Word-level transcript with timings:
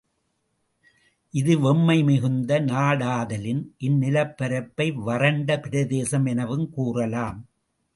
இது 1.33 1.53
வெம்மை 1.59 1.97
மிகுந்த 2.03 2.59
நாடாதலின், 2.59 3.63
இந்நிலப் 3.77 4.37
பரப்பை 4.37 4.91
வறண்ட 4.91 5.59
பிரதேசம் 5.59 6.25
எனவும் 6.25 6.69
கூறலாம். 6.69 7.39